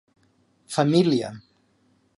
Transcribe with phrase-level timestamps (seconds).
[0.75, 1.29] Família